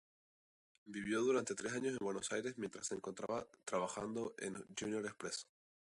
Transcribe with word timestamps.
Vivió 0.85 1.21
durante 1.21 1.53
tres 1.53 1.73
años 1.73 1.91
en 1.91 2.03
Buenos 2.03 2.31
Aires 2.31 2.57
mientras 2.57 2.87
se 2.87 2.95
encontraba 2.95 3.45
trabajando 3.67 4.33
en 4.39 4.55
Junior 4.75 5.05
Express. 5.05 5.45